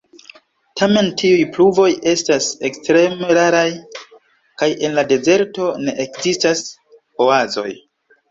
[0.79, 3.67] Tamen tiuj pluvoj estas ekstreme raraj,
[4.63, 6.63] kaj en la dezerto ne ekzistas
[7.27, 7.69] oazoj.